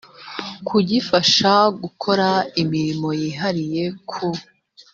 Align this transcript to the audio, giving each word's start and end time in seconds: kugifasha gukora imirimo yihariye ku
kugifasha 0.67 1.51
gukora 1.81 2.27
imirimo 2.61 3.09
yihariye 3.21 3.83
ku 4.09 4.27